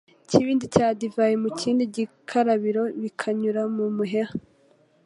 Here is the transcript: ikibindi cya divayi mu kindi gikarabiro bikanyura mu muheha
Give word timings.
ikibindi 0.25 0.65
cya 0.75 0.87
divayi 0.99 1.35
mu 1.43 1.49
kindi 1.59 1.83
gikarabiro 1.95 2.83
bikanyura 3.01 3.61
mu 3.75 3.85
muheha 3.95 4.35